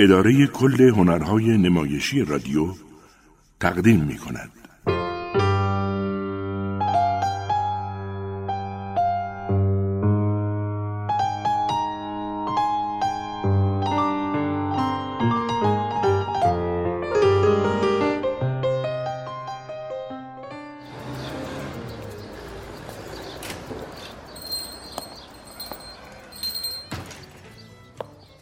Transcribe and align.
اداره 0.00 0.46
کل 0.46 0.80
هنرهای 0.80 1.58
نمایشی 1.58 2.24
رادیو 2.24 2.74
تقدیم 3.60 4.04
می 4.04 4.16
کند. 4.18 4.50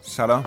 سلام 0.02 0.44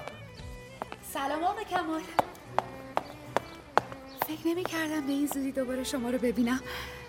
فکر 4.29 4.47
نمی 4.47 4.63
کردم 4.63 5.07
به 5.07 5.13
این 5.13 5.27
زودی 5.27 5.51
دوباره 5.51 5.83
شما 5.83 6.09
رو 6.09 6.17
ببینم. 6.17 6.59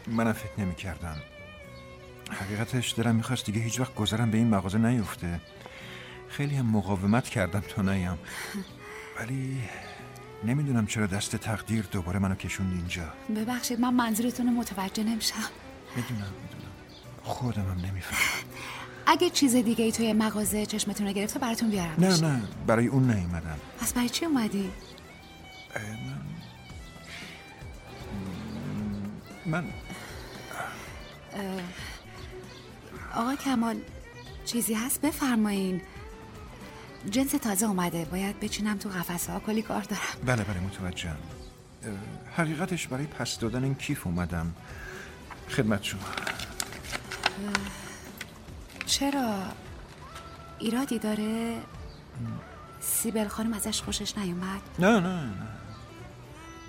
منم 0.07 0.33
فکر 0.33 0.53
نمی 0.59 0.75
کردم. 0.75 1.17
حقیقتش 2.31 2.95
دلم 2.99 3.15
می‌خواست 3.15 3.47
دیگه 3.47 3.61
هیچ 3.61 3.81
وقت 3.81 3.95
گذرم 3.95 4.31
به 4.31 4.39
این 4.39 4.49
مغازه 4.49 4.79
نیفته. 4.79 5.41
خیلی 6.29 6.57
هم 6.57 6.67
مقاومت 6.67 7.29
کردم 7.29 7.61
تا 7.61 7.83
نیم. 7.83 8.19
ولی 9.19 9.61
نمی‌دونم 10.45 10.87
چرا 10.87 11.07
دست 11.07 11.37
تقدیر 11.37 11.89
دوباره 11.91 12.19
منو 12.19 12.35
کشوند 12.35 12.73
اینجا. 12.73 13.13
ببخشید 13.37 13.81
من 13.81 13.95
منظورتون 13.95 14.47
رو 14.47 14.53
متوجه 14.53 15.05
نمیشم. 15.05 15.37
می‌دونم 15.97 16.33
می‌دونم. 16.43 16.73
خودم 17.23 17.63
هم 17.63 17.87
نمی‌فهمم. 17.87 18.45
اگه 19.07 19.31
چیز 19.31 19.57
دیگه 19.57 19.85
ای 19.85 19.93
توی 19.93 20.13
مغازه 20.13 20.67
چشمتون 20.67 21.07
رو 21.07 21.13
گرفته 21.13 21.39
براتون 21.39 21.71
بیارم 21.71 21.95
نه 21.99 22.21
نه 22.21 22.43
برای 22.67 22.87
اون 22.87 23.11
نیومدم. 23.11 23.59
پس 23.81 23.93
برای 23.93 24.09
چی 24.09 24.25
اومدی؟ 24.25 24.71
من 25.75 26.40
آقا 33.15 33.37
کمال 33.37 33.77
چیزی 34.45 34.75
هست؟ 34.75 35.01
بفرمایین. 35.01 35.83
جنس 37.11 37.31
تازه 37.31 37.67
اومده. 37.67 38.05
باید 38.05 38.41
بچینم 38.41 38.79
تو 38.79 38.89
قفسه 38.89 39.33
ها. 39.33 39.41
کلی 39.41 39.63
کار 39.63 39.83
دارم. 39.83 40.03
بله 40.27 40.45
بله 40.45 40.61
متوجهم. 40.61 41.17
حقیقتش 42.37 42.87
برای 42.87 43.07
پس 43.07 43.39
دادن 43.39 43.65
این 43.65 43.75
کیف 43.75 44.07
اومدم. 44.07 44.55
خدمت 45.49 45.83
شما. 45.83 46.01
چرا؟ 48.87 49.39
ایرادی 50.59 50.99
داره؟ 50.99 51.61
سیبل 52.81 53.29
خانم 53.29 53.53
ازش 53.53 53.83
خوشش 53.83 54.19
نیومد؟ 54.19 54.61
نه 54.79 55.01
نه 55.01 55.25
نه. 55.25 55.33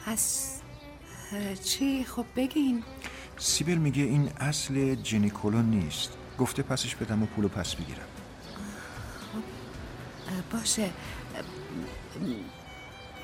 پس 0.06 0.61
چی؟ 1.64 2.04
خب 2.04 2.26
بگین. 2.36 2.84
سیبل 3.38 3.76
میگه 3.76 4.04
این 4.04 4.30
اصل 4.40 4.96
جنیکولو 4.96 5.62
نیست. 5.62 6.10
گفته 6.40 6.64
پسش 6.64 6.96
بدم 6.96 7.24
و 7.24 7.26
پولو 7.26 7.48
پس 7.48 7.76
بگیرم. 7.76 8.00
اه، 10.28 10.60
باشه. 10.60 10.90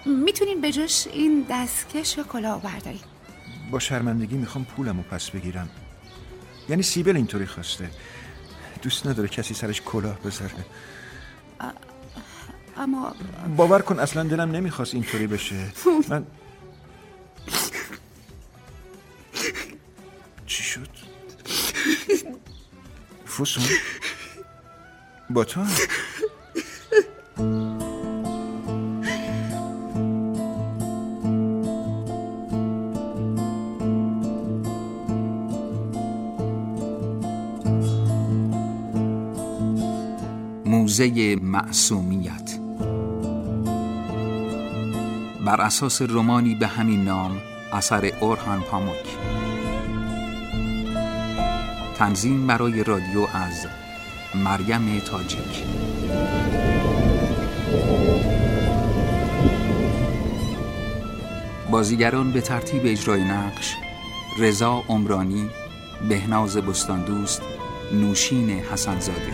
می‌تونین 0.05 0.61
به 0.61 0.71
جاش 0.71 1.07
این 1.07 1.45
دستکش 1.49 2.19
و 2.19 2.23
کلاه 2.23 2.61
بردارین. 2.61 2.99
با 3.71 3.79
شرمندگی 3.79 4.35
می‌خوام 4.35 4.65
پولمو 4.65 5.03
پس 5.03 5.29
بگیرم. 5.29 5.69
یعنی 6.69 6.83
سیبل 6.83 7.15
اینطوری 7.15 7.45
خواسته. 7.45 7.89
دوست 8.81 9.07
نداره 9.07 9.27
کسی 9.27 9.53
سرش 9.53 9.81
کلاه 9.81 10.19
بذاره. 10.19 10.65
اما 12.77 13.15
باور 13.57 13.81
کن 13.81 13.99
اصلا 13.99 14.23
دلم 14.23 14.51
نمی‌خواست 14.51 14.93
اینطوری 14.93 15.27
بشه. 15.27 15.55
من 16.09 16.25
چی 20.47 20.63
شد؟ 20.63 20.89
فسون 23.25 23.63
با 25.29 25.43
تو؟ 25.43 25.61
موزه 40.65 41.35
معصومیت 41.41 42.59
بر 45.45 45.61
اساس 45.61 46.01
رمانی 46.01 46.55
به 46.55 46.67
همین 46.67 47.03
نام 47.03 47.41
اثر 47.73 48.11
اورهان 48.21 48.61
پاموک 48.61 49.05
تنظیم 51.97 52.47
برای 52.47 52.83
رادیو 52.83 53.27
از 53.33 53.67
مریم 54.35 54.99
تاجیک 54.99 55.63
بازیگران 61.71 62.31
به 62.31 62.41
ترتیب 62.41 62.81
اجرای 62.85 63.23
نقش 63.23 63.75
رضا 64.39 64.83
عمرانی 64.87 65.49
بهناز 66.09 66.57
بستاندوست 66.57 67.41
نوشین 67.93 68.49
حسنزاده. 68.49 69.33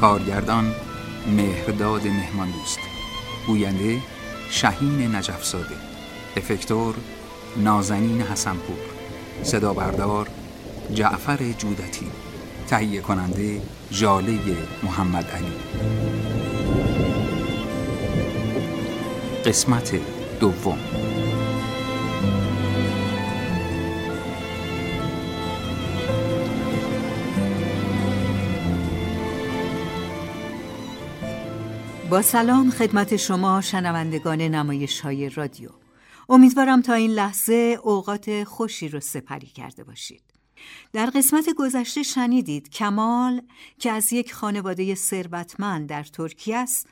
کارگردان 0.00 0.74
مهرداد 1.26 2.06
مهمان 2.06 2.50
دوست 2.50 2.78
گوینده 3.46 3.98
شهین 4.50 5.14
نجفزاده. 5.16 5.89
افکتور 6.36 6.94
نازنین 7.56 8.22
حسنپور. 8.22 8.76
صدا 9.42 9.74
بردار 9.74 10.28
جعفر 10.94 11.52
جودتی. 11.58 12.06
تهیه 12.68 13.00
کننده 13.00 13.62
ژاله 13.92 14.38
محمد 14.82 15.26
علی. 15.30 15.52
قسمت 19.44 20.00
دوم. 20.40 20.78
با 32.10 32.22
سلام 32.22 32.70
خدمت 32.70 33.16
شما 33.16 33.60
شنوندگان 33.60 34.40
نمایش 34.40 35.00
های 35.00 35.28
رادیو. 35.28 35.68
امیدوارم 36.32 36.82
تا 36.82 36.92
این 36.92 37.10
لحظه 37.10 37.78
اوقات 37.82 38.44
خوشی 38.44 38.88
رو 38.88 39.00
سپری 39.00 39.46
کرده 39.46 39.84
باشید. 39.84 40.22
در 40.92 41.06
قسمت 41.06 41.50
گذشته 41.58 42.02
شنیدید 42.02 42.70
کمال 42.70 43.42
که 43.78 43.90
از 43.90 44.12
یک 44.12 44.32
خانواده 44.34 44.94
ثروتمند 44.94 45.88
در 45.88 46.02
ترکیه 46.02 46.56
است 46.56 46.86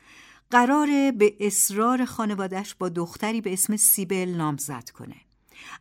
قرار 0.50 1.10
به 1.10 1.36
اصرار 1.40 2.04
خانوادش 2.04 2.74
با 2.74 2.88
دختری 2.88 3.40
به 3.40 3.52
اسم 3.52 3.76
سیبل 3.76 4.34
نامزد 4.36 4.90
کنه. 4.90 5.16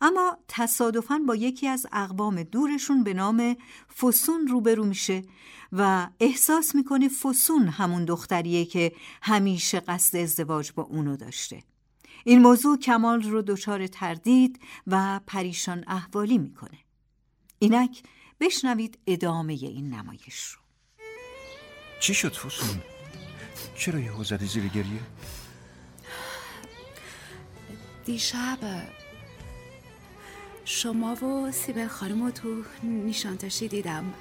اما 0.01 0.37
تصادفاً 0.47 1.19
با 1.27 1.35
یکی 1.35 1.67
از 1.67 1.87
اقوام 1.91 2.43
دورشون 2.43 3.03
به 3.03 3.13
نام 3.13 3.55
فسون 4.01 4.47
روبرو 4.47 4.85
میشه 4.85 5.23
و 5.71 6.07
احساس 6.19 6.75
می‌کنه 6.75 7.09
فسون 7.09 7.67
همون 7.67 8.05
دختریه 8.05 8.65
که 8.65 8.91
همیشه 9.21 9.79
قصد 9.79 10.17
ازدواج 10.17 10.71
با 10.71 10.83
اونو 10.83 11.17
داشته. 11.17 11.63
این 12.27 12.41
موضوع 12.41 12.79
کمال 12.79 13.21
رو 13.21 13.41
دچار 13.41 13.87
تردید 13.87 14.59
و 14.87 15.19
پریشان 15.27 15.83
احوالی 15.87 16.37
می‌کنه 16.37 16.77
اینک 17.59 18.03
بشنوید 18.39 18.99
ادامه 19.07 19.53
این 19.53 19.93
نمایش 19.93 20.43
رو 20.43 20.61
چی 21.99 22.13
شد 22.13 22.33
فسون؟ 22.33 22.81
چرا 23.77 23.99
یه 23.99 24.23
زدی 24.23 24.45
زیر 24.45 24.67
گریه؟ 24.67 24.99
دیشب 28.05 28.59
شما 30.65 31.15
و 31.15 31.51
سیبل 31.51 31.87
خانم 31.87 32.23
رو 32.23 32.31
تو 32.31 32.63
نیشانتاشی 32.83 33.67
دیدم 33.67 34.13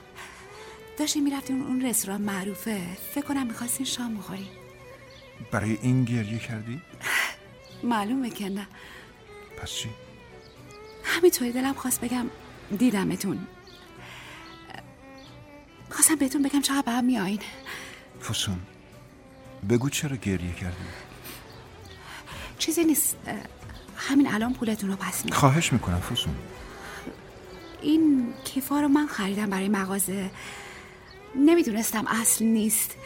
داشتیم 0.98 1.24
می‌رفتیم 1.24 1.62
اون 1.62 1.82
رستوران 1.82 2.22
معروفه 2.22 2.96
فکر 3.14 3.24
کنم 3.24 3.46
می‌خواستین 3.46 3.86
شام 3.86 4.16
بخوریم 4.16 4.48
برای 5.52 5.78
این 5.82 6.04
گریه 6.04 6.38
کردی؟ 6.38 6.82
معلومه 7.86 8.30
که 8.30 8.48
نه 8.48 8.66
پس 9.62 9.70
چی؟ 9.70 9.88
همینطوری 11.04 11.52
دلم 11.52 11.74
خواست 11.74 12.00
بگم 12.00 12.26
دیدمتون. 12.78 13.46
خواستم 15.90 16.16
بهتون 16.16 16.42
بگم 16.42 16.60
چقدر 16.60 16.82
به 16.82 16.90
هم 16.90 17.04
میایین. 17.04 17.40
فسون 18.22 18.58
بگو 19.70 19.88
چرا 19.88 20.16
گریه 20.16 20.52
کردی؟ 20.52 20.84
چیزی 22.58 22.84
نیست. 22.84 23.16
همین 23.96 24.34
الان 24.34 24.54
پولتون 24.54 24.90
رو 24.90 24.96
پس 24.96 25.24
میدم. 25.24 25.36
خواهش 25.36 25.72
می‌کنم 25.72 26.00
فسون. 26.00 26.34
این 27.82 28.34
کیفا 28.44 28.80
رو 28.80 28.88
من 28.88 29.06
خریدم 29.06 29.50
برای 29.50 29.68
مغازه. 29.68 30.30
نمی‌دونستم 31.34 32.06
اصل 32.06 32.44
نیست. 32.44 32.96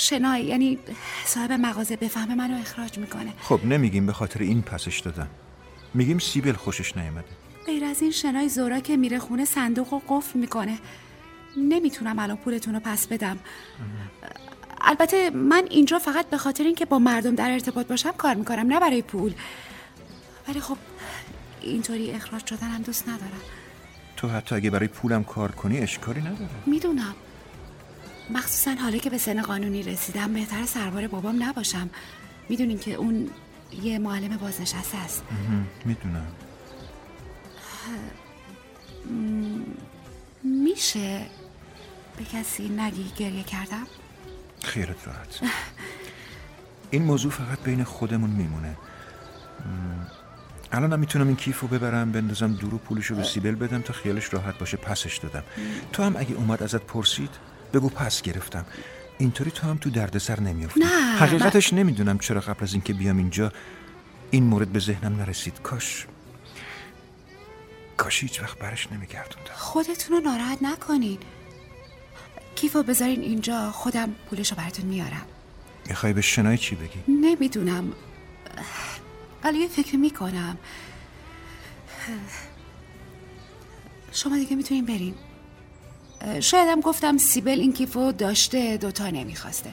شنای 0.00 0.44
یعنی 0.44 0.78
صاحب 1.24 1.52
مغازه 1.52 1.96
بفهمه 1.96 2.34
منو 2.34 2.60
اخراج 2.60 2.98
می‌کنه. 2.98 3.32
خب 3.40 3.64
نمیگیم 3.64 4.06
به 4.06 4.12
خاطر 4.12 4.40
این 4.40 4.62
پسش 4.62 5.00
دادم 5.00 5.28
میگیم 5.94 6.18
سیبل 6.18 6.52
خوشش 6.52 6.96
نیومده 6.96 7.28
غیر 7.66 7.84
از 7.84 8.02
این 8.02 8.10
شنای 8.10 8.48
زورا 8.48 8.80
که 8.80 8.96
میره 8.96 9.18
خونه 9.18 9.44
صندوق 9.44 9.92
و 9.92 10.00
قفل 10.08 10.38
می‌کنه. 10.38 10.78
نمی‌تونم 11.56 12.18
الان 12.18 12.36
پولتون 12.36 12.74
رو 12.74 12.80
پس 12.80 13.06
بدم. 13.06 13.38
البته 14.80 15.30
من 15.30 15.66
اینجا 15.70 15.98
فقط 15.98 16.30
به 16.30 16.38
خاطر 16.38 16.64
اینکه 16.64 16.84
با 16.84 16.98
مردم 16.98 17.34
در 17.34 17.50
ارتباط 17.50 17.86
باشم 17.86 18.12
کار 18.12 18.34
می‌کنم 18.34 18.66
نه 18.66 18.80
برای 18.80 19.02
پول. 19.02 19.32
ولی 20.48 20.60
خب 20.60 20.76
اینطوری 21.60 22.10
اخراج 22.10 22.46
شدنم 22.46 22.82
دوست 22.82 23.08
ندارم. 23.08 23.40
تو 24.16 24.28
حتی 24.28 24.54
اگه 24.54 24.70
برای 24.70 24.88
پولم 24.88 25.24
کار 25.24 25.52
کنی 25.52 25.78
اشکالی 25.78 26.20
نداره. 26.20 26.50
می‌دونم. 26.66 27.14
مخصوصا 28.32 28.74
حالا 28.74 28.98
که 28.98 29.10
به 29.10 29.18
سن 29.18 29.42
قانونی 29.42 29.82
رسیدم 29.82 30.32
بهتر 30.32 30.66
سربار 30.66 31.06
بابام 31.06 31.42
نباشم. 31.42 31.90
می‌دونین 32.48 32.78
که 32.78 32.94
اون 32.94 33.30
یه 33.82 33.98
معلم 33.98 34.36
بازنشسته 34.36 34.98
است. 34.98 35.22
می‌دونم. 35.84 36.26
میشه 40.42 41.26
به 42.16 42.24
کسی 42.24 42.68
نگی 42.68 43.10
گریه 43.16 43.42
کردم؟ 43.42 43.86
خیرت 44.64 45.06
راحت. 45.06 45.40
این 46.90 47.02
موضوع 47.02 47.30
فقط 47.32 47.60
بین 47.60 47.84
خودمون 47.84 48.30
میمونه. 48.30 48.76
الان 50.72 51.00
می‌تونم 51.00 51.26
این 51.26 51.36
کیف 51.36 51.60
رو 51.60 51.68
ببرم 51.68 52.12
بندازم 52.12 52.52
دور 52.52 52.74
و 52.74 52.78
پولش 52.78 53.06
رو 53.06 53.16
به 53.16 53.24
سیبل 53.24 53.54
بدم 53.54 53.82
تا 53.82 53.92
خیالش 53.92 54.34
راحت 54.34 54.58
باشه 54.58 54.76
پسش 54.76 55.16
دادم. 55.16 55.42
تو 55.92 56.02
هم 56.02 56.16
اگه 56.16 56.34
اومد 56.34 56.62
ازت 56.62 56.82
پرسید 56.82 57.30
بگو 57.72 57.88
پس 57.88 58.22
گرفتم. 58.22 58.66
اینطوری 59.18 59.50
تو 59.50 59.66
هم 59.66 59.76
تو 59.76 59.90
دردسر 59.90 60.40
نمیافتی. 60.40 60.80
نه، 60.80 61.16
حقیقتش 61.16 61.72
نمی‌دونم 61.72 62.18
چرا 62.18 62.40
قبل 62.40 62.62
از 62.64 62.72
اینکه 62.72 62.92
بیام 62.92 63.16
اینجا 63.16 63.52
این 64.30 64.44
مورد 64.44 64.68
به 64.68 64.78
ذهنم 64.78 65.16
نرسید. 65.16 65.62
کاش 65.62 66.06
کاش 67.96 68.22
هیچ 68.22 68.42
وقت 68.42 68.58
برش 68.58 68.92
نمیگردوندم. 68.92 69.52
خودتون 69.54 70.16
رو 70.16 70.22
ناراحت 70.22 70.58
نکنین. 70.62 71.18
کیف 72.54 72.72
رو 72.72 72.82
بذارین 72.82 73.20
اینجا 73.20 73.70
خودم 73.70 74.14
پولش 74.30 74.50
رو 74.50 74.56
براتون 74.56 74.86
میارم. 74.86 75.26
می‌خوای 75.86 76.12
به 76.12 76.20
شنای 76.20 76.58
چی 76.58 76.74
بگی؟ 76.74 76.98
نمی‌دونم. 77.08 77.92
ولی 79.44 79.58
یه 79.58 79.68
فکر 79.68 79.96
می‌کنم. 79.96 80.58
شما 84.12 84.36
دیگه 84.36 84.56
می‌تونین 84.56 84.86
برین. 84.86 85.14
شایدم 86.40 86.80
گفتم 86.80 87.18
سیبل 87.18 87.60
این 87.60 87.72
کیفو 87.72 88.12
داشته 88.12 88.76
دوتا 88.76 89.10
نمی‌خواسته. 89.10 89.70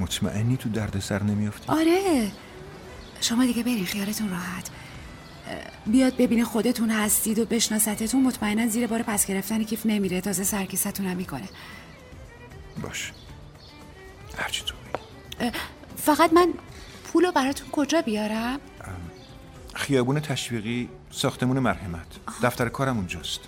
مطمئنی 0.00 0.56
تو 0.56 0.68
دردسر 0.68 1.22
نمیافتی؟ 1.22 1.64
آره. 1.68 2.32
شما 3.20 3.44
دیگه 3.44 3.62
برین 3.62 3.86
خیالتون 3.86 4.30
راحت. 4.30 4.70
بیاد 5.86 6.16
ببینه 6.16 6.44
خودتون 6.44 6.90
هستید 6.90 7.38
و 7.38 7.44
بشناستتون 7.44 8.22
مطمئنا 8.22 8.66
زیر 8.66 8.86
بار 8.86 9.02
پس 9.02 9.26
گرفتن 9.26 9.62
کیف 9.62 9.86
نمیره. 9.86 10.20
تازه 10.20 10.44
سرکیستون 10.44 11.06
هم 11.06 11.16
می‌کنه. 11.16 11.48
باش. 12.82 13.12
هرچی 14.38 14.62
تو 14.66 14.74
بگی. 14.74 15.50
فقط 15.96 16.32
من 16.32 16.48
پولو 17.04 17.32
براتون 17.32 17.68
کجا 17.72 18.02
بیارم؟ 18.02 18.60
خیابون 19.74 20.20
تشویقی 20.20 20.88
ساختمون 21.10 21.58
مرحمت. 21.58 22.06
دفتر 22.42 22.68
کارم 22.68 22.96
اونجاست. 22.96 23.40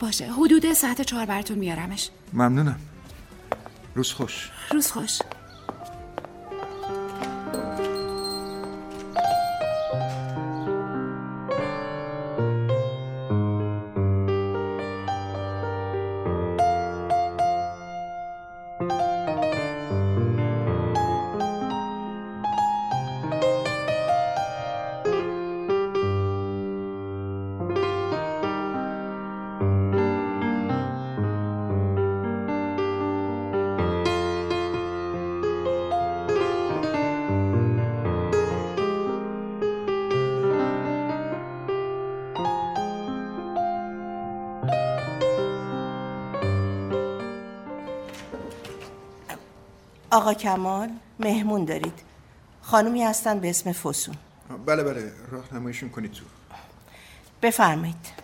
باشه 0.00 0.32
حدود 0.32 0.72
ساعت 0.72 1.02
چهار 1.02 1.26
براتون 1.26 1.58
میارمش. 1.58 2.08
ممنونم. 2.32 2.80
روز 3.94 4.12
خوش. 4.12 4.50
روز 4.70 4.90
خوش. 4.90 5.18
آقا 50.10 50.34
کمال 50.34 50.90
مهمون 51.20 51.64
دارید. 51.64 52.02
خانومی 52.62 53.02
هستن 53.04 53.40
به 53.40 53.50
اسم 53.50 53.72
فسون 53.72 54.14
بله 54.66 54.82
بله. 54.82 55.12
راه 55.30 55.54
نمایشون 55.54 55.90
کنید 55.90 56.12
تو. 56.12 56.24
بفرمایید. 57.42 58.20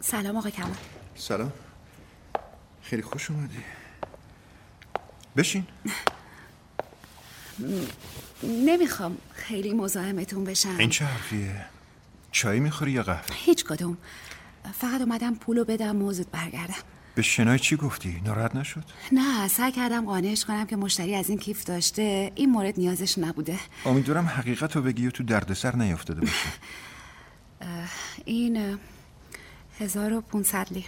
سلام 0.00 0.36
آقا 0.36 0.50
کمال. 0.50 0.76
سلام. 1.16 1.52
خیلی 2.82 3.02
خوش 3.02 3.30
اومدی. 3.30 3.58
بشین. 5.36 5.66
نمی‌خوام 8.42 9.18
خیلی 9.32 9.72
مزاحمتون 9.72 10.44
بشم. 10.44 10.76
این 10.78 10.90
چه 10.90 11.04
حرفیه؟ 11.04 11.66
چای 12.32 12.60
می‌خوری 12.60 12.92
یا 12.92 13.02
قهوه؟ 13.02 13.34
هیچ 13.34 13.64
کدوم. 13.64 13.96
فقط 14.78 15.00
اومدم 15.00 15.34
پولو 15.34 15.64
بدم 15.64 16.02
و 16.02 16.12
زود 16.12 16.30
برگردم. 16.30 16.74
به 17.18 17.22
شنای 17.22 17.58
چی 17.58 17.76
گفتی؟ 17.76 18.20
ناراحت 18.24 18.56
نشد؟ 18.56 18.84
نه 19.12 19.48
سعی 19.48 19.72
کردم 19.72 20.04
قانعش 20.06 20.44
کنم 20.44 20.66
که 20.66 20.76
مشتری 20.76 21.14
از 21.14 21.28
این 21.28 21.38
کیف 21.38 21.64
داشته 21.64 22.32
این 22.34 22.50
مورد 22.50 22.78
نیازش 22.78 23.18
نبوده. 23.18 23.58
امیدوارم 23.86 24.26
حقیقت 24.26 24.76
رو 24.76 24.82
بگی 24.82 25.06
و 25.06 25.10
تو 25.10 25.22
دردسر 25.22 25.76
نیافتاده 25.76 26.20
باشه 26.20 26.48
این 28.24 28.56
اه، 28.56 28.78
1500 29.80 30.72
لیر. 30.72 30.86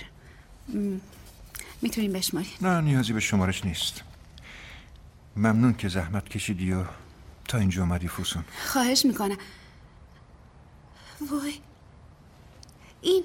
می‌تونیم 1.83 2.13
بشماری 2.13 2.49
نه 2.63 2.81
نیازی 2.81 3.13
به 3.13 3.21
شمارش 3.21 3.65
نیست. 3.65 4.03
ممنون 5.37 5.75
که 5.75 5.89
زحمت 5.89 6.29
کشیدی 6.29 6.73
و 6.73 6.85
تا 7.49 7.59
اینجا 7.59 7.83
اومدی 7.83 8.09
فوسون. 8.09 8.45
خواهش 8.67 9.05
می‌کنم. 9.07 9.37
وای 11.31 11.55
این 13.03 13.25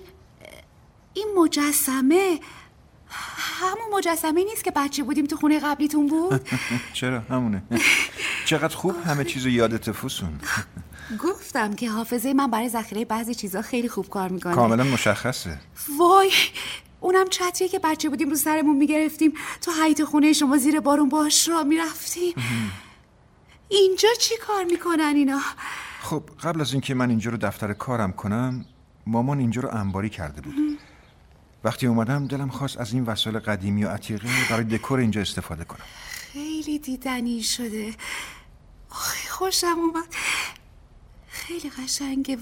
این 1.13 1.27
مجسمه 1.37 2.39
همون 3.35 3.97
مجسمه 3.97 4.43
نیست 4.43 4.63
که 4.63 4.71
بچه 4.75 5.03
بودیم 5.03 5.25
تو 5.25 5.35
خونه 5.35 5.59
قبلیتون 5.59 6.07
بود؟ 6.07 6.49
چرا؟ 6.93 7.19
همونه. 7.19 7.63
چقدر 8.45 8.75
خوب 8.75 8.95
همه 9.05 9.23
چیزو 9.23 9.49
یادت 9.49 9.91
فوسون 9.91 10.39
گفتم 11.23 11.73
که 11.73 11.89
حافظه 11.89 12.33
من 12.33 12.51
برای 12.51 12.69
ذخیره 12.69 13.05
بعضی 13.05 13.35
چیزا 13.35 13.61
خیلی 13.61 13.89
خوب 13.89 14.09
کار 14.09 14.29
می‌کنه. 14.29 14.55
کاملا 14.55 14.83
مشخصه. 14.83 15.59
وای 15.99 16.31
اونم 16.99 17.27
چتریه 17.29 17.69
که 17.69 17.79
بچه 17.79 18.09
بودیم 18.09 18.29
رو 18.29 18.35
سرمون 18.35 18.75
می‌گرفتیم. 18.77 19.33
تو 19.61 19.71
حیط 19.83 20.03
خونه 20.03 20.33
شما 20.33 20.57
زیر 20.57 20.79
بارون 20.79 21.09
باش 21.09 21.47
را 21.49 21.63
می‌رفتیم. 21.63 22.33
اینجا 23.69 24.09
چی 24.19 24.33
کار 24.47 24.63
می‌کنن 24.63 25.13
اینا؟ 25.15 25.39
خب 26.01 26.23
قبل 26.43 26.61
از 26.61 26.71
اینکه 26.71 26.93
من 26.93 27.09
اینجا 27.09 27.31
رو 27.31 27.37
دفتر 27.37 27.73
کارم 27.73 28.11
کنم 28.11 28.65
مامان 29.07 29.39
اینجا 29.39 29.61
رو 29.61 29.69
انباری 29.75 30.09
کرده 30.09 30.41
بود. 30.41 30.74
وقتی 31.65 31.87
اومدم 31.87 32.27
دلم 32.27 32.49
خواست 32.49 32.77
از 32.77 32.93
این 32.93 33.03
وسایل 33.03 33.39
قدیمی 33.39 33.83
و 33.83 33.89
عتیقه 33.89 34.27
برای 34.49 34.63
دکور 34.63 34.99
اینجا 34.99 35.21
استفاده 35.21 35.63
کنم. 35.63 35.85
خیلی 36.33 36.79
دیدنی 36.79 37.43
شده. 37.43 37.93
آخی 38.91 39.29
خوشم 39.29 39.77
اومد. 39.77 40.15
خیلی 41.27 41.69
قشنگه. 41.69 42.37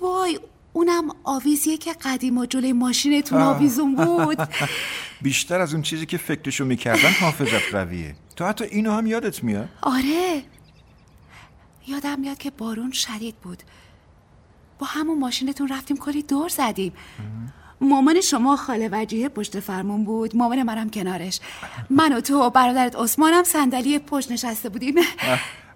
وای 0.00 0.40
اونم 0.72 1.08
آویزیه 1.24 1.76
که 1.78 1.92
قدیم 1.92 2.38
و 2.38 2.46
جلوی 2.46 2.72
ماشینتون 2.72 3.40
آویزون 3.40 3.96
بود. 3.96 4.38
بیشتر 5.22 5.60
از 5.60 5.72
اون 5.72 5.82
چیزی 5.82 6.06
که 6.06 6.16
فکرشو 6.16 6.64
می‌کردن 6.64 7.10
حافظت 7.20 7.74
قویه 7.74 8.16
تو 8.36 8.44
حتی 8.44 8.64
اینو 8.64 8.92
هم 8.92 9.06
یادت 9.06 9.44
میاد؟ 9.44 9.68
آره. 9.82 10.42
یادم 11.86 12.20
میاد 12.20 12.38
که 12.38 12.50
بارون 12.50 12.92
شدید 12.92 13.36
بود. 13.36 13.62
با 14.78 14.86
همون 14.86 15.18
ماشینتون 15.18 15.68
رفتیم 15.68 15.96
کلی 15.96 16.22
دور 16.22 16.48
زدیم. 16.48 16.92
مامان 17.80 18.20
شما 18.20 18.56
خاله 18.56 18.88
وجیه 18.92 19.28
پشت 19.28 19.60
فرمون 19.60 20.04
بود. 20.04 20.36
مامان 20.36 20.62
منم 20.62 20.90
کنارش. 20.90 21.40
من 21.90 22.12
و 22.12 22.20
تو 22.20 22.42
و 22.42 22.50
برادرت 22.50 22.96
عثمانم 22.96 23.44
صندلی 23.44 23.98
پشت 23.98 24.32
نشسته 24.32 24.68
بودیم. 24.68 24.94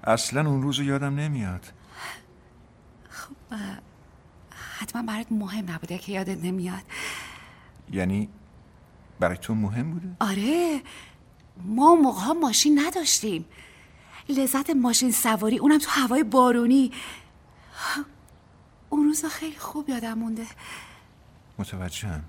اصلا 0.04 0.49
اون 0.50 0.62
روزو 0.62 0.85
یادم 0.85 1.14
نمیاد. 1.14 1.73
حتما 4.78 5.02
برات 5.02 5.26
مهم 5.30 5.71
نبوده 5.71 5.99
که 5.99 6.12
یادت 6.12 6.45
نمیاد. 6.45 6.83
یعنی 7.92 8.28
برای 9.21 9.37
تو 9.37 9.54
مهم 9.54 9.90
بوده؟ 9.90 10.16
آره. 10.21 10.80
ما 11.64 11.95
موقع 11.95 12.21
ها 12.21 12.35
ماشین 12.35 12.80
نداشتیم. 12.87 13.45
لذت 14.28 14.71
ماشین 14.71 15.12
سواری 15.12 15.59
اونم 15.59 15.78
تو 15.78 15.90
هوای 15.90 16.23
بارونی. 16.23 16.92
اون 18.90 19.04
روزا 19.04 19.28
خیلی 19.28 19.57
خوب 19.57 19.88
یادم 19.88 20.19
مونده. 20.19 20.47
متوجهم. 21.61 22.25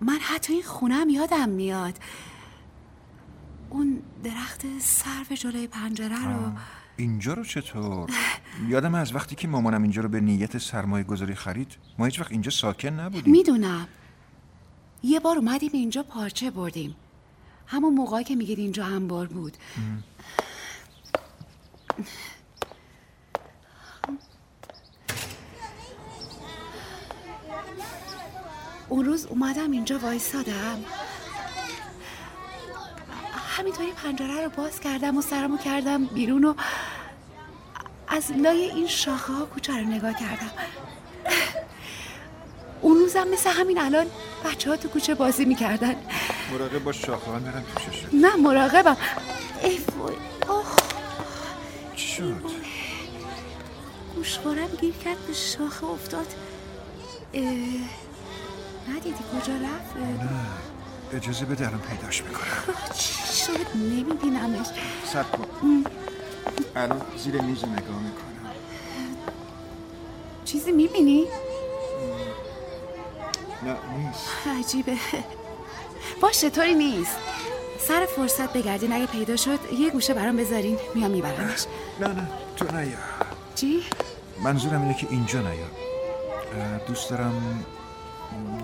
من 0.00 0.18
حتی 0.20 0.52
این 0.52 0.62
خونم 0.62 1.08
یادم 1.08 1.48
میاد. 1.48 1.98
اون 3.70 4.02
درخت 4.24 4.62
سرو 4.80 5.36
جلوی 5.36 5.66
پنجره 5.66 6.28
رو. 6.28 6.52
اینجا 6.96 7.34
رو 7.34 7.44
چطور؟ 7.44 8.10
یادم 8.68 8.94
از 8.94 9.14
وقتی 9.14 9.34
که 9.34 9.48
مامانم 9.48 9.82
اینجا 9.82 10.02
رو 10.02 10.08
به 10.08 10.20
نیت 10.20 10.58
سرمایه 10.58 11.04
گذاری 11.04 11.34
خرید 11.34 11.76
ما 11.98 12.04
هیچ 12.04 12.20
وقت 12.20 12.32
اینجا 12.32 12.50
ساکن 12.50 12.88
نبودیم. 12.88 13.32
می‌دونم. 13.32 13.88
یه 15.02 15.20
بار 15.20 15.36
اومدیم 15.36 15.70
اینجا 15.72 16.02
پارچه 16.02 16.50
بردیم. 16.50 16.96
همون 17.66 17.94
موقعی 17.94 18.24
که 18.24 18.36
میگید 18.36 18.58
اینجا 18.58 18.84
انبار 18.84 19.26
بود. 19.26 19.56
اون 28.90 29.04
روز 29.04 29.26
اومدم 29.26 29.70
اینجا 29.70 29.98
وایسادم. 29.98 30.84
همینطوری 33.56 33.92
پنجره 33.92 34.44
رو 34.44 34.50
باز 34.50 34.80
کردم 34.80 35.16
و 35.16 35.22
سرمو 35.22 35.58
کردم 35.58 36.04
بیرون 36.04 36.44
و 36.44 36.54
از 38.08 38.32
لای 38.32 38.70
این 38.70 38.86
شاخه 38.86 39.32
ها 39.32 39.44
کوچه 39.44 39.72
رو 39.72 39.86
نگاه 39.86 40.12
کردم. 40.12 40.50
اون 42.80 42.96
روزم 42.96 43.28
مثل 43.28 43.50
همین 43.50 43.80
الان 43.80 44.06
بچه 44.44 44.70
ها 44.70 44.76
تو 44.76 44.88
کوچه 44.88 45.14
بازی 45.14 45.44
می‌کردن. 45.44 45.94
مراقب 46.52 46.84
باش 46.84 47.06
شاخه 47.06 47.30
ها 47.30 47.38
میرن 47.38 47.64
توشش 47.76 48.04
نه 48.12 48.36
مراقبم. 48.36 48.96
ای 49.62 49.78
وای 49.98 50.14
آخ. 50.48 50.76
چی 51.96 52.08
شد؟ 52.08 52.40
گوشوارم 54.14 54.68
گیر 54.80 54.94
کرد 54.94 55.26
به 55.26 55.32
شاخه 55.32 55.84
افتاد. 55.84 56.34
اه، 57.34 57.44
ندیدی 58.90 59.24
کجا 59.32 59.52
رفت 59.52 59.96
نه 59.96 60.30
اجازه 61.12 61.44
بده 61.44 61.66
الان 61.66 61.80
پیداش 61.80 62.22
می‌کنم. 62.22 62.74
چی 62.94 63.14
شد؟ 63.36 63.76
نمیبینمش. 63.76 64.66
سب 65.12 65.32
کن. 65.36 65.84
الان 66.76 67.02
زیر 67.16 67.40
میز 67.42 67.64
نگاه 67.64 68.00
می‌کنم. 68.02 68.50
چیزی 70.44 70.72
می‌بینی؟ 70.72 71.26
نه 73.62 73.76
نیست. 73.98 74.26
عجیبه. 74.58 74.96
باشه 76.20 76.50
طوری 76.50 76.74
نیست؟ 76.74 77.16
سر 77.78 78.06
فرصت 78.16 78.52
بگردین. 78.52 78.92
اگه 78.92 79.06
پیدا 79.06 79.36
شد 79.36 79.58
یه 79.78 79.90
گوشه 79.90 80.14
برام 80.14 80.36
بذارین. 80.36 80.78
میام 80.94 81.10
میبرمش. 81.10 81.64
نه 82.00 82.08
نه 82.08 82.28
تو 82.56 82.76
نیا. 82.76 82.96
چی؟ 83.54 83.82
منظورم 84.42 84.82
اینه 84.82 84.94
که 84.94 85.06
اینجا 85.10 85.40
نیا. 85.40 85.66
دوست 86.86 87.10
دارم 87.10 87.64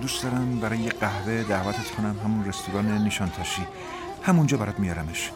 دوست 0.00 0.22
دارم 0.22 0.60
برای 0.60 0.78
یه 0.78 0.90
قهوه 0.90 1.42
دعوتت 1.42 1.90
کنم 1.90 2.20
همون 2.24 2.44
رستوران 2.44 2.98
نیشانتاشی. 2.98 3.66
همونجا 4.22 4.56
برات 4.56 4.78
میارمش. 4.78 5.30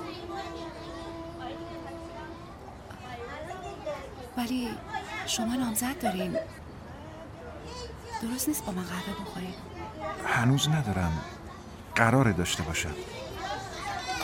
ولی 4.37 4.68
شما 5.26 5.54
نامزد 5.54 6.02
دارین. 6.02 6.37
درست 8.22 8.49
نیست 8.49 8.64
با 8.64 8.72
من 8.72 8.82
قهوه 8.82 9.20
بخورین. 9.20 9.54
هنوز 10.26 10.68
ندارم. 10.68 11.18
قراره 11.94 12.32
داشته 12.32 12.62
باشم. 12.62 12.94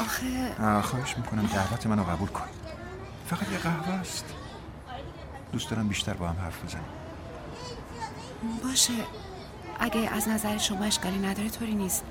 آخه 0.00 0.82
خواهش 0.82 1.16
می‌کنم 1.16 1.46
دعوت 1.46 1.86
منو 1.86 2.02
قبول 2.04 2.28
کن. 2.28 2.48
فقط 3.26 3.52
یه 3.52 3.58
قهوه 3.58 3.94
است. 3.94 4.24
دوست 5.52 5.70
دارم 5.70 5.88
بیشتر 5.88 6.14
با 6.14 6.28
هم 6.28 6.36
حرف 6.44 6.64
بزنیم. 6.64 6.84
باشه. 8.64 8.92
اگه 9.80 10.10
از 10.12 10.28
نظر 10.28 10.58
شما 10.58 10.84
اشکالی 10.84 11.18
نداره 11.18 11.48
طوری 11.48 11.74
نیست. 11.74 12.04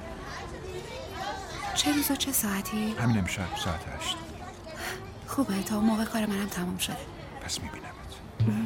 چه 1.75 1.93
روز 1.93 2.12
و 2.12 2.15
چه 2.15 2.31
ساعتی؟ 2.31 2.95
همین 3.00 3.17
امشب 3.17 3.57
ساعت 3.65 3.79
هشت. 3.88 4.15
خوبه 5.27 5.63
تا 5.63 5.79
موقع 5.79 6.05
کار 6.05 6.25
منم 6.25 6.48
تمام 6.48 6.77
شده. 6.77 6.98
پس 7.41 7.60
میبینمت. 7.60 8.65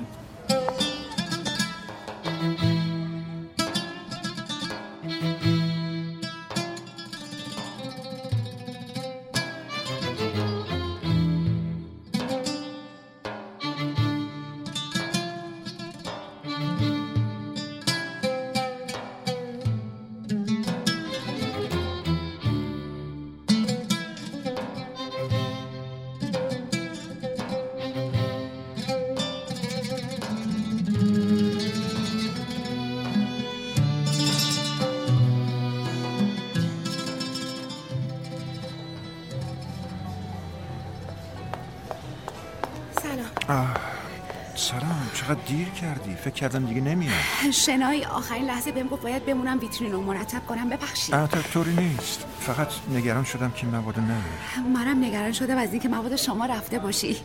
چقدر 45.30 45.42
دیر 45.46 45.70
کردی؟ 45.70 46.16
فکر 46.16 46.34
کردم 46.34 46.66
دیگه 46.66 46.82
نمیاد 46.82 47.14
شنای 47.54 48.06
آخرین 48.06 48.46
لحظه 48.46 48.72
بهم 48.72 48.88
گفت 48.88 49.02
باید 49.02 49.26
بمونم 49.26 49.60
ویترین 49.60 49.92
رو 49.92 50.02
مرتب 50.02 50.46
کنم. 50.48 50.70
ببخشید. 50.70 51.16
البته 51.16 51.42
طوری 51.42 51.76
نیست. 51.76 52.26
فقط 52.40 52.68
نگران 52.92 53.24
شدم 53.24 53.52
که 53.52 53.66
مواد 53.66 54.00
نیاد 54.00 54.68
منم 54.74 55.04
نگران 55.04 55.32
شدم 55.32 55.58
از 55.58 55.72
اینکه 55.72 55.90
مواد 55.90 56.16
شما 56.16 56.46
رفته 56.46 56.80
باشی. 56.80 57.18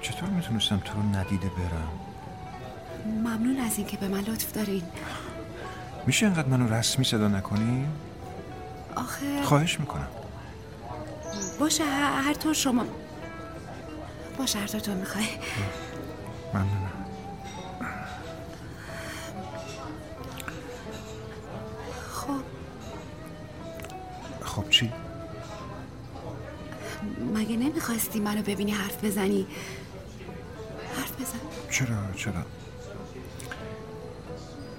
چطور 0.00 0.28
می‌تونستم 0.28 0.78
تو 0.84 0.92
رو 0.94 1.02
ندیده 1.02 1.48
برم؟ 1.48 1.88
ممنون 3.06 3.60
از 3.60 3.78
اینکه 3.78 3.96
به 3.96 4.08
من 4.08 4.20
لطف 4.20 4.52
دارین. 4.52 4.82
میشه 6.06 6.26
انقدر 6.26 6.48
منو 6.48 6.74
رسمی 6.74 7.04
صدا 7.04 7.28
نکنی؟ 7.28 7.86
آخه 8.96 9.42
خواهش 9.42 9.80
می‌کنم. 9.80 10.08
باشه 11.60 11.84
هر 11.84 12.22
هر 12.22 12.34
طور 12.34 12.54
شما 12.54 12.84
باشه 14.38 14.58
هر 14.58 14.66
طور 14.66 14.80
تو 14.80 14.94
می‌خوای. 14.94 15.26
ممنونم. 16.54 16.90
خب. 22.10 22.42
خب 24.44 24.70
چی؟ 24.70 24.92
مگه 27.34 27.56
نمی‌خواستی 27.56 28.20
منو 28.20 28.42
ببینی 28.42 28.72
حرف 28.72 29.04
بزنی؟ 29.04 29.46
حرف 30.96 31.12
بزن. 31.20 31.38
چرا 31.70 32.12
چرا؟ 32.16 32.44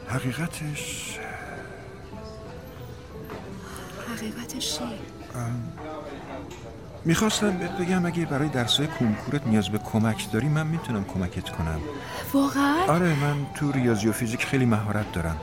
حقیقتش 0.07 1.19
حقیقتش 4.07 4.71
چی 4.71 4.99
می‌خواستم 7.05 7.57
بهت 7.57 7.71
بگم 7.71 8.05
اگه 8.05 8.25
برای 8.25 8.49
درسای 8.49 8.87
کنکورت 8.87 9.47
نیاز 9.47 9.69
به 9.69 9.77
کمک 9.77 10.31
داری 10.31 10.47
من 10.47 10.67
می‌تونم 10.67 11.03
کمکت 11.03 11.49
کنم. 11.49 11.79
واقعا؟ 12.33 12.75
آره 12.87 13.15
من 13.15 13.45
تو 13.55 13.71
ریاضی 13.71 14.07
و 14.07 14.11
فیزیک 14.11 14.45
خیلی 14.45 14.65
مهارت 14.65 15.11
دارم. 15.11 15.37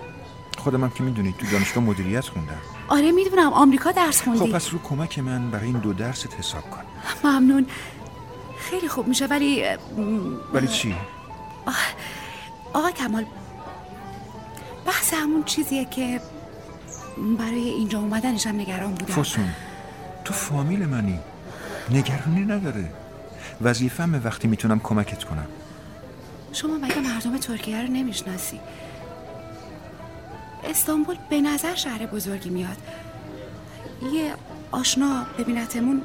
خودم 0.58 0.84
هم 0.84 0.90
که 0.90 1.02
می‌دونی 1.02 1.34
تو 1.38 1.46
دانشگاه 1.52 1.84
مدیریت 1.84 2.24
خوندم. 2.24 2.58
آره 2.88 3.12
می‌دونم. 3.12 3.52
آمریکا 3.52 3.92
درس 3.92 4.22
خب 4.22 4.24
خوندی 4.24 4.52
پس 4.52 4.72
رو 4.72 4.78
کمک 4.78 5.18
من 5.18 5.50
برای 5.50 5.66
این 5.66 5.78
دو 5.78 5.92
درست 5.92 6.34
حساب 6.38 6.70
کن. 6.70 6.82
ممنون. 7.24 7.66
خیلی 8.58 8.88
خوب 8.88 9.08
میشه 9.08 9.26
ولی 9.26 9.64
ولی 10.54 10.68
چی؟ 10.68 10.94
آقا 12.72 12.90
کمال 12.90 13.24
بحث 14.86 15.14
همون 15.14 15.44
چیزیه 15.44 15.84
که 15.84 16.20
برای 17.38 17.68
اینجا 17.68 17.98
اومدنشم 17.98 18.50
نگران 18.50 18.94
بودم. 18.94 19.14
فسون 19.14 19.48
تو 20.24 20.34
فامیل 20.34 20.86
منی. 20.86 21.18
نگرانی 21.90 22.44
نداره. 22.44 22.92
وظیفمه 23.62 24.18
وقتی 24.18 24.48
می‌تونم 24.48 24.80
کمکت 24.80 25.24
کنم. 25.24 25.46
شما 26.52 26.74
مگه 26.74 27.00
مردم 27.00 27.38
ترکیه 27.38 27.82
رو 27.82 27.88
نمی‌شناسی؟ 27.88 28.60
استانبول 30.64 31.16
به 31.30 31.40
نظر 31.40 31.74
شهر 31.74 32.06
بزرگی 32.06 32.50
میاد. 32.50 32.76
یه 34.12 34.34
آشنا 34.70 35.26
ببینتمون 35.38 36.02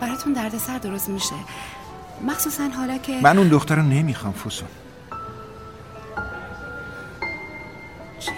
براتون 0.00 0.32
دردسر 0.32 0.78
درست 0.78 1.08
میشه. 1.08 1.34
مخصوصا 2.26 2.68
حالا 2.68 2.98
که 2.98 3.20
من 3.22 3.38
اون 3.38 3.48
دختر 3.48 3.74
رو 3.74 3.82
نمی‌خوام 3.82 4.32
فوسون. 4.32 4.68
چی؟ 8.18 8.30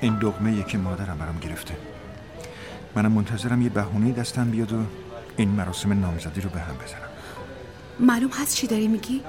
این 0.00 0.18
دقمه 0.18 0.62
که 0.62 0.78
مادرم 0.78 1.18
برام 1.18 1.38
گرفته. 1.38 1.76
منم 2.94 3.12
منتظرم 3.12 3.62
یه 3.62 3.68
بهونه 3.68 4.12
دستم 4.12 4.50
بیاد 4.50 4.72
و 4.72 4.76
این 5.40 5.48
مراسم 5.50 6.00
نامزدی 6.00 6.40
رو 6.40 6.50
به 6.50 6.60
هم 6.60 6.74
بزنم 6.74 7.08
معلوم 8.00 8.30
هست 8.30 8.56
چی 8.56 8.66
داری 8.66 8.88
میگی؟ 8.88 9.22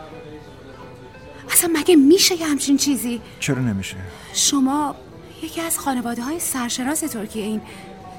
اصلا 1.51 1.69
مگه 1.73 1.95
میشه 1.95 2.35
یه 2.35 2.47
همچین 2.47 2.77
چیزی؟ 2.77 3.21
چرا 3.39 3.59
نمیشه؟ 3.59 3.95
شما 4.33 4.95
یکی 5.43 5.61
از 5.61 5.79
خانواده 5.79 6.21
های 6.23 6.39
سرشناس 6.39 6.99
ترکیه 6.99 7.43
این 7.43 7.61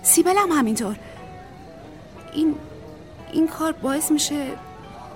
سیبل 0.03 0.35
هم 0.37 0.49
همینطور 0.53 0.97
این 2.33 2.55
این 3.33 3.49
کار 3.49 3.73
باعث 3.73 4.11
میشه 4.11 4.47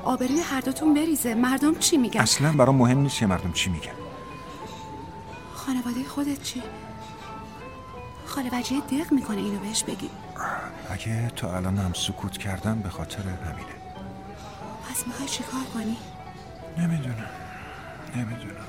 آبروی 0.05 0.41
هر 0.41 0.61
دوتون 0.61 0.95
بریزه 0.95 1.35
مردم 1.35 1.75
چی 1.75 1.97
میگن؟ 1.97 2.21
اصلا 2.21 2.53
برام 2.53 2.77
مهم 2.77 2.99
نیست 2.99 3.19
که 3.19 3.27
مردم 3.27 3.53
چی 3.53 3.71
میگن 3.71 3.93
خانواده 5.55 6.05
خودت 6.05 6.43
چی؟ 6.43 6.63
خاله 8.27 8.51
وجیه 8.53 8.81
دق 8.81 9.13
می‌کنه 9.13 9.37
اینو 9.37 9.59
بهش 9.59 9.85
بگی 9.85 10.11
اگه 10.91 11.31
تا 11.37 11.57
الان 11.57 11.79
هم 11.79 11.93
سکوت 11.93 12.39
کردم 12.39 12.81
به 12.81 12.89
خاطر 12.89 13.23
همینه. 13.23 13.77
پس 14.91 15.07
می‌خوای 15.07 15.29
چیکار 15.29 15.61
کنی؟ 15.75 15.97
نمی‌دونم. 16.79 17.31
نمی‌دونم. 18.17 18.67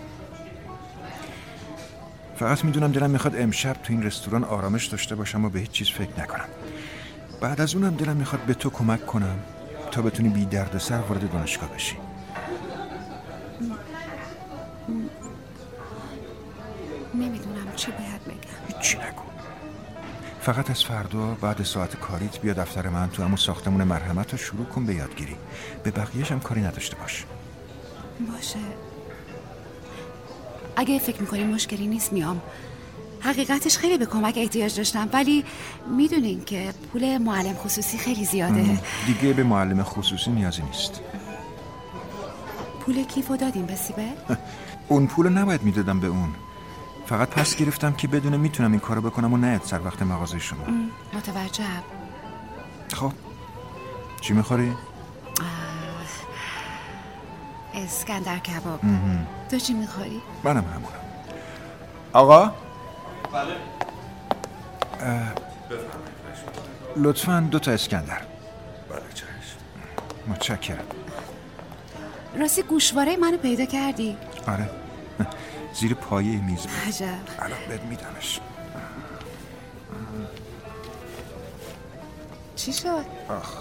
فقط 2.36 2.66
می‌دونم 2.66 2.92
دلم 2.92 3.10
می‌خواد 3.10 3.36
امشب 3.42 3.74
تو 3.74 3.94
این 3.94 4.04
رستوران 4.04 4.44
آرامش 4.44 4.86
داشته 4.86 5.16
باشم 5.16 5.46
و 5.46 5.50
به 5.50 5.60
هیچ 5.60 5.72
چیز 5.72 5.90
فکر 5.90 6.20
نکنم. 6.20 6.48
بعد 7.42 7.62
از 7.62 7.76
اونم 7.76 7.96
دلم 7.96 8.18
می‌خواد 8.18 8.42
به 8.42 8.54
تو 8.54 8.70
کمک 8.70 9.06
کنم 9.06 9.40
تا 9.92 10.02
بتونی 10.02 10.30
بی 10.30 10.46
درد 10.46 10.78
سر 10.78 11.00
وارد 11.00 11.32
دانشگاه 11.32 11.70
بشی. 11.70 11.98
نمی‌دونم 17.14 17.76
چی 17.76 17.92
باید 17.92 18.24
بگم. 18.24 18.78
هیچی 18.78 18.98
نگو. 18.98 19.37
فقط 20.48 20.70
از 20.70 20.84
فردا 20.84 21.38
بعد 21.42 21.64
ساعت 21.64 21.96
کاریت 21.96 22.40
بیا 22.40 22.54
دفتر 22.54 22.90
من 22.90 23.10
تو 23.10 23.24
همون 23.24 23.36
ساختمون 23.36 23.84
مرحمت 23.84 24.32
رو 24.32 24.38
شروع 24.38 24.66
کن 24.66 24.86
به 24.86 24.96
یادگیری. 24.96 25.36
به 25.84 25.92
بقیهش 25.92 26.32
هم 26.32 26.40
کاری 26.40 26.62
نداشته 26.62 26.96
باش. 26.96 27.26
باشه. 28.32 28.60
اگه 30.76 31.00
فکر 31.00 31.22
می‌کنی 31.22 31.44
مشکلی 31.44 31.88
نیست 31.88 32.14
میام. 32.14 32.42
حقیقتش 33.20 33.78
خیلی 33.78 33.98
به 33.98 34.06
کمک 34.06 34.34
احتیاج 34.38 34.78
داشتم 34.78 35.10
ولی 35.14 35.46
می‌دونین 35.98 36.44
که 36.44 36.74
پول 36.94 37.18
معلم 37.18 37.54
خصوصی 37.54 37.98
خیلی 37.98 38.26
زیاده. 38.26 38.80
دیگه 39.06 39.34
به 39.34 39.44
معلم 39.44 39.84
خصوصی 39.84 40.32
نیازی 40.32 40.62
نیست. 40.62 41.02
پول 42.80 43.04
کیفو 43.04 43.38
دادیم 43.38 43.66
به 43.66 43.76
سیبه؟ 43.76 44.04
اون 44.88 45.08
پول 45.08 45.30
نباید 45.30 45.64
می‌دادم 45.64 46.00
به 46.00 46.08
اون. 46.08 46.30
فقط 47.08 47.30
پس 47.30 47.56
گرفتم 47.56 47.94
که 47.94 48.08
بدونه 48.08 48.38
می‌تونم 48.38 48.72
این 48.72 48.80
کارو 48.80 49.02
بکنم 49.02 49.34
و 49.34 49.38
نیاد 49.38 49.62
سر 49.64 49.82
وقت 49.86 50.02
مغازه 50.02 50.40
شما. 50.40 50.66
متوجهم 51.14 51.84
خب. 52.94 53.12
چی 54.22 54.34
می‌خوری؟ 54.34 54.74
اسکندر 57.74 58.38
کباب. 58.38 58.80
تو 59.52 59.60
چی 59.60 59.74
می‌خوری؟ 59.74 60.22
منم 60.44 60.58
همونم. 60.58 61.00
آقا؟ 62.14 62.52
بله. 63.34 63.56
لطفا 66.96 67.48
دو 67.52 67.60
تا 67.60 67.72
اسکندر. 67.72 68.22
بله 68.90 69.02
چشم. 69.14 69.28
متشکرم. 70.28 70.86
راستی 72.40 72.64
گوشواره 72.64 73.18
منو 73.18 73.38
پیدا 73.38 73.66
کردی؟ 73.66 74.18
آره. 74.48 74.70
زیر 75.74 75.94
پایه 75.94 76.42
میز 76.42 76.62
بود. 76.62 76.70
عجب. 76.88 77.06
الان 77.40 77.60
بهت 77.70 77.82
میدمش. 77.82 78.40
چی 82.56 82.74
شد؟ 82.74 83.06
آخ. 83.30 83.54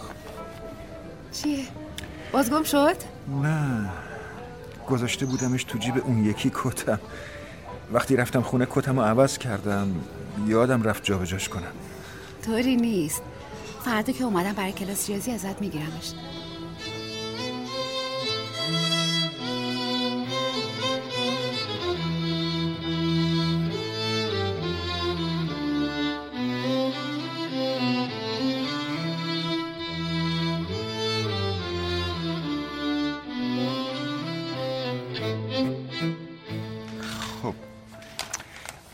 چیه؟ 1.32 1.64
بازگم 2.32 2.62
شد؟ 2.62 2.96
نه. 3.42 3.90
گذاشته 4.88 5.26
بودمش 5.26 5.64
تو 5.64 5.78
جیب 5.78 6.02
اون 6.04 6.24
یکی 6.24 6.52
کتم. 6.54 7.00
وقتی 7.92 8.16
رفتم 8.16 8.42
خونه 8.42 8.66
کتم 8.70 8.96
رو 9.00 9.04
عوض 9.04 9.38
کردم 9.38 9.94
یادم 10.46 10.82
رفت 10.82 11.04
جابجاش 11.04 11.48
کنم. 11.48 11.72
طوری 12.44 12.76
نیست. 12.76 13.22
فردا 13.84 14.12
که 14.12 14.24
اومدم 14.24 14.52
برای 14.52 14.72
کلاس 14.72 15.08
ریاضی 15.08 15.30
ازت 15.30 15.60
میگیرمش. 15.60 16.12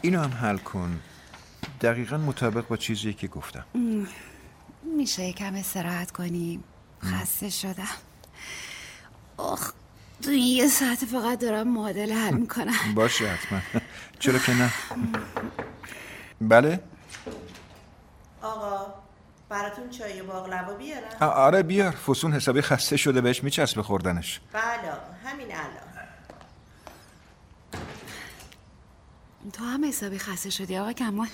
اینو 0.03 0.21
هم 0.23 0.31
حل 0.31 0.59
کن. 0.59 1.01
دقیقا 1.81 2.17
مطابق 2.17 2.67
با 2.69 2.77
چیزی 2.77 3.13
که 3.15 3.29
گفتم. 3.29 3.65
میشه 4.97 5.23
یکم 5.25 5.55
استراحت 5.55 6.11
کنیم. 6.11 6.65
خسته 7.05 7.51
شدم. 7.51 7.85
آخ 9.37 9.73
تو 10.23 10.31
این 10.31 10.57
یه 10.57 10.69
ساعت 10.69 11.05
فقط 11.05 11.39
دارم 11.39 11.69
معادله 11.69 12.15
حل 12.15 12.35
می‌کنم. 12.35 12.73
باشه 12.95 13.29
حتما. 13.29 13.61
چرا 14.19 14.39
که 14.39 14.53
نه؟ 14.55 14.73
بله؟ 16.41 16.81
آقا 18.43 18.95
براتون 19.49 19.91
چای 19.91 20.23
باقلوا 20.23 20.75
بیارم. 20.75 21.17
آره 21.21 21.63
بیار. 21.63 21.91
فسون 21.91 22.33
حسابی 22.33 22.61
خسته 22.61 22.97
شده 22.97 23.21
بهش 23.21 23.45
میچسبه 23.45 23.83
خوردنش. 23.83 24.41
بله 24.53 24.63
آقا 24.91 25.13
همین 25.25 25.47
الان 25.55 25.93
تو 29.53 29.65
هم 29.65 29.85
حسابی 29.85 30.19
خسته 30.19 30.51
شدی 30.51 30.77
آقا 30.79 30.93
کمال؟ 30.93 31.29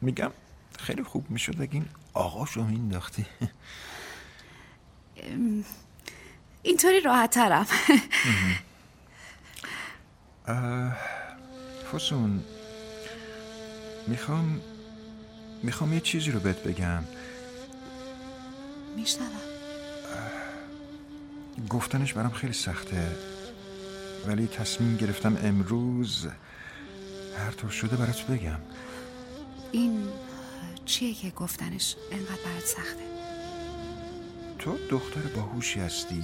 میگم 0.00 0.30
خیلی 0.78 1.02
خوب 1.02 1.30
می‌شد 1.30 1.60
اگه 1.60 1.74
این 1.74 1.86
آقاشو 2.14 2.64
مینداختی 2.64 3.26
اینطوری 6.62 7.00
راحت 7.00 7.30
ترم. 7.30 7.66
فسون 11.92 12.44
می‌خوام 14.06 14.60
می‌خوام 15.62 15.92
یه 15.92 16.00
چیزی 16.00 16.30
رو 16.30 16.40
بهت 16.40 16.62
بگم. 16.62 17.02
میشنوم. 18.96 19.30
گفتنش 21.68 22.12
برام 22.12 22.30
خیلی 22.30 22.52
سخته 22.52 23.16
ولی 24.26 24.46
تصمیم 24.46 24.96
گرفتم 24.96 25.36
امروز 25.42 26.28
هر 27.38 27.50
طور 27.50 27.70
شده 27.70 27.96
برات 27.96 28.22
بگم. 28.22 28.60
این 29.72 30.08
چیه 30.84 31.14
که 31.14 31.30
گفتنش 31.30 31.96
انقدر 32.12 32.42
برات 32.44 32.64
سخته؟ 32.64 33.06
تو 34.58 34.78
دختر 34.90 35.20
باهوشی 35.20 35.80
هستی. 35.80 36.22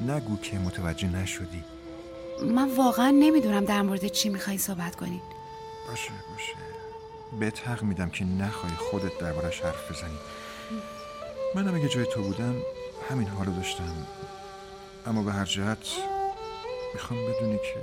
نگو 0.00 0.36
که 0.36 0.58
متوجه 0.58 1.08
نشدی. 1.08 1.64
من 2.42 2.76
واقعا 2.76 3.10
نمی‌دونم 3.10 3.64
در 3.64 3.82
مورد 3.82 4.06
چی 4.06 4.28
میخوایی 4.28 4.58
صحبت 4.58 4.96
کنین 4.96 5.20
باشه 5.88 6.10
باشه. 6.32 6.56
بهت 7.40 7.68
حق 7.68 7.82
میدم 7.82 8.10
که 8.10 8.24
نخوای 8.24 8.72
خودت 8.72 9.18
دربارش 9.18 9.60
حرف 9.60 9.90
بزنی. 9.90 10.18
منم 11.54 11.74
اگه 11.74 11.88
جای 11.88 12.06
تو 12.06 12.22
بودم 12.22 12.56
همین 13.10 13.28
حالو 13.28 13.56
داشتم. 13.56 14.06
اما 15.06 15.22
به 15.22 15.32
هر 15.32 15.44
جهت 15.44 15.78
می‌خوام 16.94 17.20
بدونی 17.26 17.56
که 17.56 17.80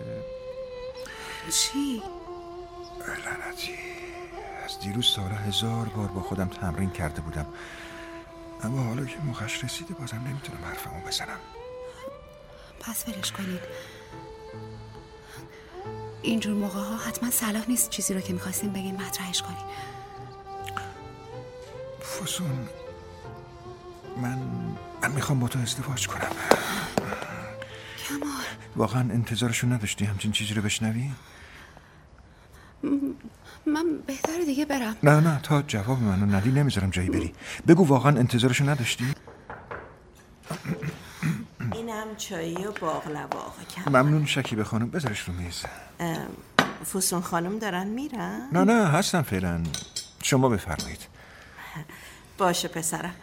چی؟ 1.51 2.01
لعنتی. 3.07 3.75
از 4.65 4.79
دیروز 4.79 5.05
سالا 5.05 5.35
هزار 5.35 5.85
بار 5.85 6.07
با 6.07 6.21
خودم 6.21 6.47
تمرین 6.47 6.89
کرده 6.89 7.21
بودم. 7.21 7.45
اما 8.63 8.83
حالا 8.83 9.05
که 9.05 9.17
موقعش 9.17 9.63
رسیده 9.63 9.93
بازم 9.93 10.17
نمی‌تونم 10.17 10.65
حرفمو 10.65 11.07
بزنم. 11.07 11.39
پس 12.79 13.05
ولش 13.07 13.31
کنید. 13.31 13.61
اینجور 16.21 16.53
موقع 16.53 16.79
ها 16.79 16.97
حتما 16.97 17.31
صلاح 17.31 17.69
نیست 17.69 17.89
چیزی 17.89 18.13
رو 18.13 18.21
که 18.21 18.33
می‌خواستیم 18.33 18.73
بگین 18.73 19.01
مطرحش 19.01 19.41
کنین 19.41 19.65
فسون 22.01 22.69
من 24.21 24.39
من 25.01 25.11
می‌خوام 25.11 25.39
با 25.39 25.47
تو 25.47 25.59
ازدواج 25.59 26.07
کنم. 26.07 26.31
واقعا 28.77 29.01
انتظارشو 29.01 29.67
نداشتی 29.67 30.05
همچین 30.05 30.31
چیزی 30.31 30.53
رو 30.53 30.61
بشنوی؟ 30.61 31.11
من 33.65 33.85
بهتره 34.07 34.45
دیگه 34.45 34.65
برم. 34.65 34.95
نه 35.03 35.19
نه 35.19 35.39
تا 35.43 35.61
جواب 35.61 36.01
منو 36.01 36.35
ندی 36.35 36.51
نمی‌ذارم 36.51 36.89
جایی 36.89 37.09
بری. 37.09 37.33
بگو 37.67 37.87
واقعا 37.87 38.17
انتظارشو 38.17 38.69
نداشتی؟ 38.69 39.13
چایی 42.17 42.65
و 42.65 42.71
باقلوا 42.71 43.23
آقا 43.23 43.63
کم. 43.75 43.89
ممنون 43.89 44.25
شکیب 44.25 44.63
خانم 44.63 44.89
بذارش 44.89 45.19
رو 45.19 45.33
میز. 45.33 45.63
فسون 46.93 47.21
خانم 47.21 47.59
دارن 47.59 47.87
میرن؟ 47.87 48.49
نه 48.51 48.63
نه 48.63 48.87
هستم 48.87 49.21
فعلا. 49.21 49.63
شما 50.23 50.49
بفرمایید. 50.49 51.07
باشه 52.37 52.67
پسرم. 52.67 53.15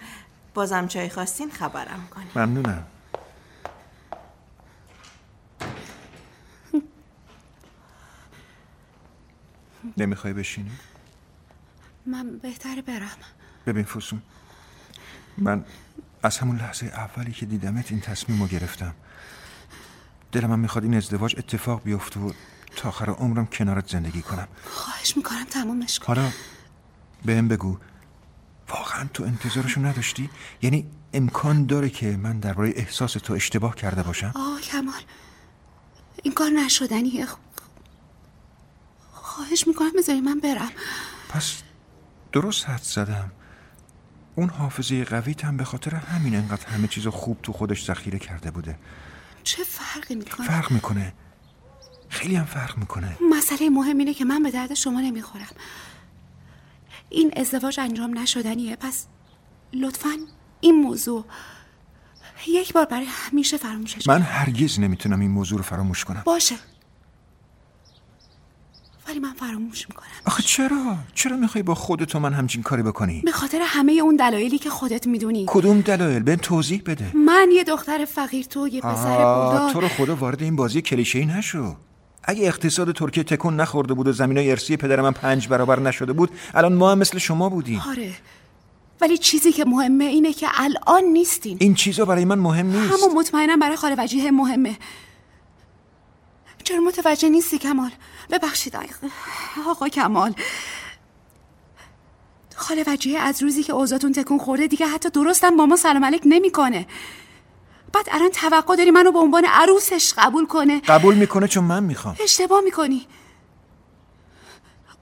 بازم 0.54 0.86
چای 0.86 1.08
خواستین 1.08 1.50
خبرم 1.50 2.08
کنی 2.10 2.24
ممنونم. 2.36 2.86
نمی‌خوای 9.96 10.32
بشینی؟ 10.32 10.70
من 12.06 12.38
بهتره 12.38 12.82
برم 12.82 13.16
ببین 13.66 13.84
فسون 13.84 14.22
من 15.38 15.64
از 16.22 16.38
همون 16.38 16.56
لحظه 16.56 16.86
اولی 16.86 17.32
که 17.32 17.46
دیدمت 17.46 17.90
این 17.90 18.00
تصمیم 18.00 18.42
رو 18.42 18.48
گرفتم 18.48 18.94
دلم 20.32 20.50
من 20.50 20.58
می‌خواد 20.58 20.84
این 20.84 20.94
ازدواج 20.94 21.34
اتفاق 21.38 21.82
بیفته 21.82 22.20
و 22.20 22.32
تا 22.76 22.88
آخر 22.88 23.10
عمرم 23.10 23.46
کنارت 23.46 23.88
زندگی 23.90 24.22
کنم 24.22 24.48
خواهش 24.64 25.16
می‌کنم 25.16 25.44
تمامش 25.44 25.98
کن 25.98 26.06
حالا 26.06 26.30
بهم 27.24 27.48
بگو 27.48 27.78
واقعا 28.68 29.08
تو 29.14 29.24
انتظارشو 29.24 29.80
نداشتی؟ 29.80 30.30
یعنی 30.62 30.86
امکان 31.12 31.66
داره 31.66 31.90
که 31.90 32.16
من 32.16 32.38
درباره 32.38 32.72
احساس 32.76 33.12
تو 33.12 33.32
اشتباه 33.32 33.74
کرده 33.74 34.02
باشم؟ 34.02 34.32
آه 34.34 34.60
کمال 34.60 35.02
این 36.22 36.34
کار 36.34 36.50
نشدنیه 36.50 37.26
خواهش 39.34 39.66
می‌کنم 39.66 39.90
بذاری 39.98 40.20
من 40.20 40.40
برم. 40.40 40.70
پس 41.28 41.62
درست 42.32 42.68
حد 42.68 42.82
زدم. 42.82 43.32
اون 44.34 44.48
حافظه 44.48 45.04
قویت 45.04 45.44
هم 45.44 45.56
به 45.56 45.64
خاطر 45.64 45.94
همین 45.94 46.36
انقدر 46.36 46.66
همه 46.66 46.88
چیز 46.88 47.06
خوب 47.06 47.42
تو 47.42 47.52
خودش 47.52 47.84
ذخیره 47.84 48.18
کرده 48.18 48.50
بوده. 48.50 48.78
چه 49.44 49.64
فرقی 49.64 50.14
می‌کنه؟ 50.14 50.46
فرق 50.46 50.70
می‌کنه. 50.72 51.14
خیلی 52.08 52.36
هم 52.36 52.44
فرق 52.44 52.78
می‌کنه. 52.78 53.16
مسئله 53.30 53.70
مهم 53.70 53.98
اینه 53.98 54.14
که 54.14 54.24
من 54.24 54.42
به 54.42 54.50
درد 54.50 54.74
شما 54.74 55.00
نمی‌خورم. 55.00 55.54
این 57.10 57.32
ازدواج 57.36 57.80
انجام 57.80 58.18
نشدنیه. 58.18 58.76
پس 58.76 59.06
لطفا 59.72 60.18
این 60.60 60.82
موضوع 60.82 61.24
یک 62.48 62.72
بار 62.72 62.84
برای 62.84 63.06
همیشه 63.10 63.56
فراموشش 63.56 64.06
من 64.08 64.22
هرگز 64.22 64.80
نمی‌تونم 64.80 65.20
این 65.20 65.30
موضوع 65.30 65.58
رو 65.58 65.64
فراموش 65.64 66.04
کنم. 66.04 66.22
باشه. 66.24 66.54
ولی 69.08 69.18
من 69.18 69.32
فراموش 69.32 69.88
می‌کنم. 69.88 70.06
آخه 70.26 70.42
چرا؟ 70.42 70.96
چرا 71.14 71.36
می‌خوای 71.36 71.62
با 71.62 71.74
خودت 71.74 72.14
و 72.14 72.18
من 72.18 72.32
همچین 72.32 72.62
کاری 72.62 72.82
بکنی؟ 72.82 73.22
به 73.24 73.32
خاطر 73.32 73.60
همه 73.64 73.92
اون 73.92 74.16
دلایلی 74.16 74.58
که 74.58 74.70
خودت 74.70 75.06
می‌دونی. 75.06 75.44
کدوم 75.48 75.80
دلایل؟ 75.80 76.22
به 76.22 76.36
توضیح 76.36 76.82
بده. 76.86 77.16
من 77.16 77.48
یه 77.52 77.64
دختر 77.64 78.04
فقیر 78.04 78.44
تو 78.44 78.68
یه 78.68 78.80
پسر 78.80 79.16
پولدار 79.16 79.72
تو 79.72 79.80
رو 79.80 79.88
خدا 79.88 80.16
وارد 80.16 80.42
این 80.42 80.56
بازی 80.56 80.82
کلیشه 80.82 81.24
نشو. 81.24 81.76
اگه 82.24 82.46
اقتصاد 82.46 82.92
ترکیه 82.92 83.24
تکون 83.24 83.56
نخورده 83.56 83.94
بود 83.94 84.08
و 84.08 84.12
زمینای 84.12 84.50
ارسی 84.50 84.76
پدر 84.76 85.00
من 85.00 85.12
پنج 85.12 85.48
برابر 85.48 85.80
نشده 85.80 86.12
بود 86.12 86.30
الان 86.54 86.72
ما 86.72 86.92
هم 86.92 86.98
مثل 86.98 87.18
شما 87.18 87.48
بودیم. 87.48 87.82
آره. 87.90 88.12
ولی 89.00 89.18
چیزی 89.18 89.52
که 89.52 89.64
مهمه 89.64 90.04
اینه 90.04 90.32
که 90.32 90.46
الان 90.54 91.04
نیستین 91.12 91.56
این 91.60 91.74
چیزا 91.74 92.04
برای 92.04 92.24
من 92.24 92.38
مهم 92.38 92.66
نیست. 92.66 92.92
همون 92.92 93.16
مطمئنم 93.16 93.58
برای 93.58 93.76
خاله 93.76 93.94
وجیه 93.98 94.30
مهمه. 94.30 94.76
چرا 96.64 96.80
متوجه 96.80 97.28
نیستی 97.28 97.58
کمال؟ 97.58 97.90
ببخشید 98.30 98.76
آقا. 99.68 99.88
کمال. 99.88 100.34
خاله 102.56 102.84
وجیه 102.86 103.18
از 103.18 103.42
روزی 103.42 103.62
که 103.62 103.72
اوضاعتون 103.72 104.12
تکون 104.12 104.38
خورده 104.38 104.66
دیگه 104.66 104.86
حتی 104.86 105.10
درستم 105.10 105.56
با 105.56 105.66
ما 105.66 105.76
سلام 105.76 106.04
علیک 106.04 106.22
نمی‌کنه. 106.24 106.86
بعد 107.92 108.08
الان 108.12 108.30
توقع 108.30 108.76
داری 108.76 108.90
منو 108.90 109.12
به 109.12 109.18
عنوان 109.18 109.44
عروسش 109.44 110.14
قبول 110.18 110.46
کنه؟ 110.46 110.80
قبول 110.80 111.14
می‌کنه 111.14 111.48
چون 111.48 111.64
من 111.64 111.84
می‌خوام. 111.84 112.16
اشتباه 112.20 112.60
می‌کنی. 112.60 113.06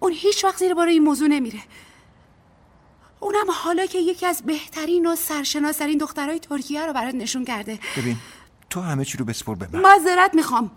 اون 0.00 0.12
هیچ 0.12 0.44
وقت 0.44 0.58
زیر 0.58 0.74
بار 0.74 0.86
این 0.86 1.02
موضوع 1.02 1.28
نمیره. 1.28 1.60
اونم 3.20 3.50
حالا 3.50 3.86
که 3.86 3.98
یکی 3.98 4.26
از 4.26 4.42
بهترین 4.42 5.06
و 5.06 5.16
سرشناسترین 5.16 5.98
دخترای 5.98 6.38
ترکیه 6.40 6.86
رو 6.86 6.92
برات 6.92 7.14
نشون 7.14 7.44
کرده. 7.44 7.78
ببین 7.96 8.16
تو 8.70 8.80
همه 8.80 9.04
چی 9.04 9.18
رو 9.18 9.24
بسپر 9.24 9.54
به 9.54 9.68
من. 9.72 9.80
معذرت 9.80 10.34
می‌خوام. 10.34 10.70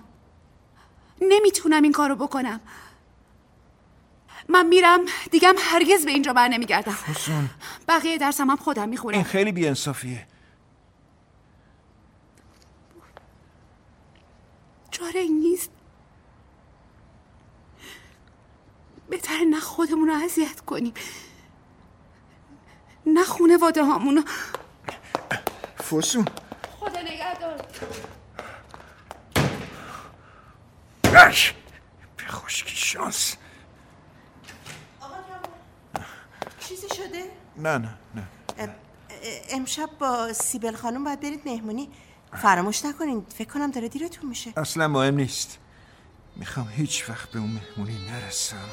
نمی‌تونم 1.21 1.84
این 1.84 1.91
کارو 1.91 2.15
بکنم. 2.15 2.60
من 4.49 4.67
میرم 4.67 4.99
دیگم 5.32 5.56
هرگز 5.60 6.06
به 6.06 6.12
اینجا 6.12 6.34
بر 6.34 6.47
نمیگردم. 6.47 6.97
حسون 7.08 7.49
بقیه 7.88 8.17
درسم 8.17 8.49
هم 8.49 8.56
خودم 8.56 8.89
می‌خونم 8.89 9.15
این 9.15 9.23
خیلی 9.23 9.51
بیانصافیه. 9.51 10.28
چاره 14.91 15.19
این 15.19 15.39
نیست. 15.39 15.71
بهتر 19.10 19.43
نه 19.49 19.60
خودمون 19.60 20.08
رو 20.08 20.13
اذیت 20.23 20.60
کنیم. 20.60 20.93
نه 23.06 23.23
خونه 23.23 23.58
واده 23.58 23.84
هامونو 23.84 24.21
فسون 25.78 26.25
خدا 26.80 27.01
نگهدار 27.01 27.65
بش 31.04 31.54
به 32.17 32.23
شانس. 32.95 33.36
چیزی 36.60 36.88
شده؟ 36.95 37.31
نه 37.58 37.77
نه 37.77 37.97
نه. 38.15 38.75
امشب 39.49 39.89
با 39.99 40.34
سیبل 40.34 40.75
خانم 40.75 41.03
باید 41.03 41.19
برید 41.19 41.41
مهمونی. 41.45 41.89
فراموش 42.41 42.86
نکنین 42.86 43.25
فکر 43.38 43.49
کنم 43.49 43.71
داره 43.71 43.89
دیرتون 43.89 44.29
میشه. 44.29 44.53
اصلا 44.58 44.88
مهم 44.88 45.15
نیست. 45.15 45.58
می‌خوام 46.36 46.67
هیچ 46.67 47.10
وقت 47.10 47.29
به 47.29 47.39
اون 47.39 47.49
مهمونی 47.49 47.97
نرسم. 48.12 48.69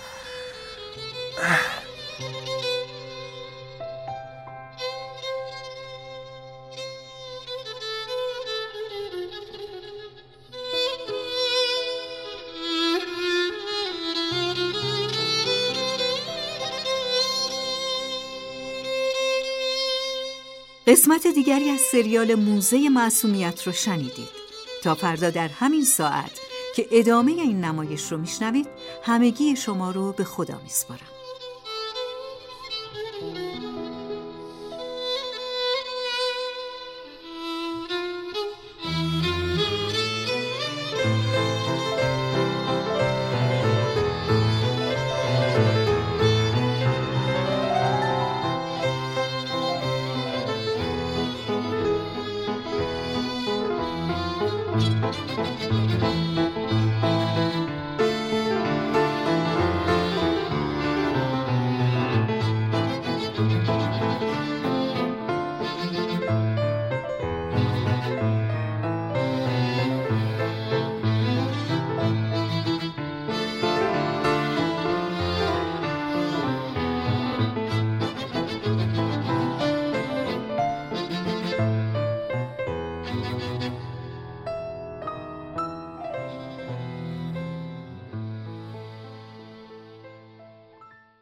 قسمت 20.92 21.26
دیگری 21.26 21.70
از 21.70 21.80
سریال 21.80 22.34
موزه 22.34 22.88
معصومیت 22.88 23.62
رو 23.66 23.72
شنیدید. 23.72 24.28
تا 24.82 24.94
فردا 24.94 25.30
در 25.30 25.48
همین 25.48 25.84
ساعت 25.84 26.40
که 26.76 26.88
ادامه 26.90 27.32
این 27.32 27.64
نمایش 27.64 28.12
رو 28.12 28.18
میشنوید 28.18 28.66
همگی 29.02 29.56
شما 29.56 29.90
رو 29.90 30.12
به 30.12 30.24
خدا 30.24 30.60
میسپارم. 30.62 31.21